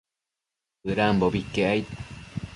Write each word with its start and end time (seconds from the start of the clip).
Bëdambobi 0.85 1.39
iquec 1.41 1.65
aid 1.71 1.87